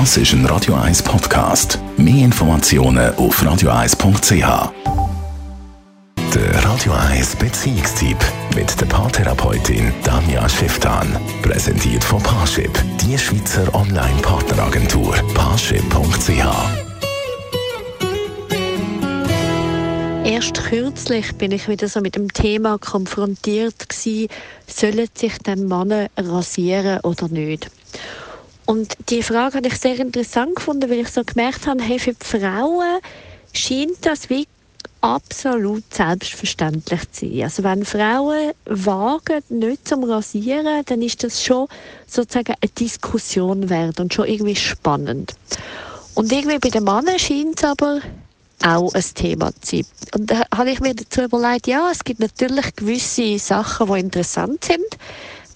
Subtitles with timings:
[0.00, 1.78] Das ist ein Radio 1 Podcast.
[1.96, 4.72] Mehr Informationen auf radio1.ch.
[6.34, 8.16] Der Radio 1 Beziehungstyp
[8.56, 11.16] mit der Paartherapeutin Danja Schifftan.
[11.42, 12.72] Präsentiert von Paarship,
[13.02, 15.14] die Schweizer Online-Partneragentur.
[15.32, 16.44] Paarship.ch
[20.24, 24.28] Erst kürzlich bin ich wieder so mit dem Thema konfrontiert gewesen,
[24.66, 27.70] sollen sich denn Männer rasieren oder nicht?
[28.66, 32.14] Und die Frage habe ich sehr interessant gefunden, weil ich so gemerkt habe, hey, für
[32.14, 33.00] die Frauen
[33.52, 34.46] scheint das wie
[35.02, 37.42] absolut selbstverständlich zu sein.
[37.42, 41.68] Also wenn Frauen wagen, nicht zum Rasieren, dann ist das schon
[42.06, 45.34] sozusagen eine Diskussion wert und schon irgendwie spannend.
[46.14, 48.00] Und irgendwie bei den Männern scheint es aber
[48.64, 49.86] auch ein Thema zu sein.
[50.14, 54.64] Und da habe ich mir dazu überlegt, ja, es gibt natürlich gewisse Sachen, die interessant
[54.64, 54.96] sind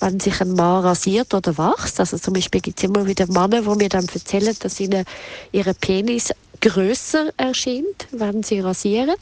[0.00, 2.00] wenn sich ein Mann rasiert oder wächst.
[2.00, 5.04] Also zum Beispiel gibt es immer wieder Männer, die mir dann erzählen, dass ihnen
[5.52, 9.16] ihre Penis größer erscheint, wenn sie rasieren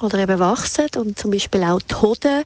[0.00, 0.86] oder eben wachsen.
[0.96, 2.44] Und zum Beispiel auch die Hoden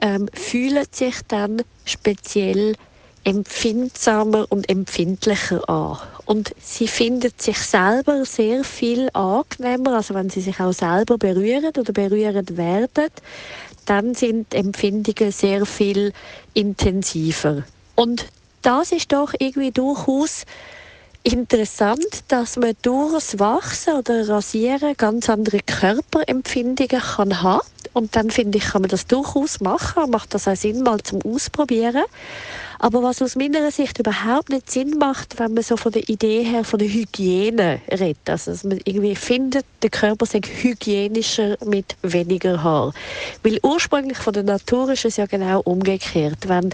[0.00, 2.74] ähm, fühlen sich dann speziell
[3.26, 5.98] empfindsamer und empfindlicher an.
[6.26, 11.72] Und sie findet sich selber sehr viel angenehmer, also wenn sie sich auch selber berühren
[11.76, 13.10] oder berühren werden,
[13.84, 16.12] dann sind Empfindungen sehr viel
[16.54, 17.64] intensiver.
[17.96, 18.26] Und
[18.62, 20.44] das ist doch irgendwie durchaus
[21.24, 27.66] interessant, dass man durch das Wachsen oder Rasieren ganz andere Körperempfindungen kann haben.
[27.92, 31.22] Und dann finde ich, kann man das durchaus machen, macht das auch Sinn, mal zum
[31.22, 32.04] Ausprobieren.
[32.78, 36.42] Aber was aus meiner Sicht überhaupt nicht Sinn macht, wenn man so von der Idee
[36.42, 41.96] her von der Hygiene redet, also dass man irgendwie findet, der Körper sei hygienischer mit
[42.02, 42.92] weniger Haar.
[43.42, 46.48] Weil ursprünglich von der Natur ist es ja genau umgekehrt.
[46.48, 46.70] Wenn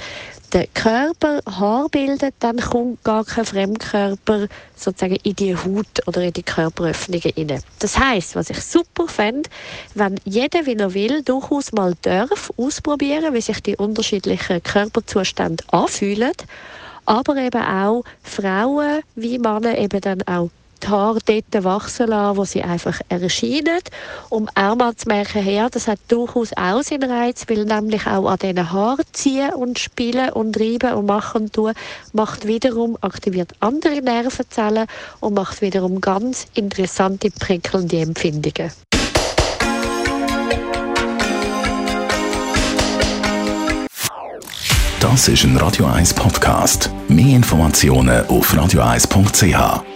[0.53, 6.33] der Körper Haar bildet, dann kommt gar kein Fremdkörper sozusagen in die Haut oder in
[6.33, 7.63] die Körperöffnungen rein.
[7.79, 9.49] Das heißt, was ich super fände,
[9.95, 16.33] wenn jeder, wie er will, durchaus mal darf ausprobieren, wie sich die unterschiedlichen Körperzustände anfühlen,
[17.07, 20.51] aber eben auch Frauen wie Männer eben dann auch
[20.83, 23.81] die Haare dort wachsen lassen, wo sie einfach erscheinen,
[24.29, 28.29] um auch mal zu merken, ja, das hat durchaus auch seinen Reiz, weil nämlich auch
[28.29, 31.73] an diesen Haaren ziehen und spielen und reiben und machen und tun,
[32.13, 34.87] macht wiederum, aktiviert andere Nervenzellen
[35.21, 38.73] und macht wiederum ganz interessante, prickelnde Empfindungen.
[45.01, 46.89] Das ist ein Radio 1 Podcast.
[47.09, 49.92] Mehr Informationen auf radio1.ch.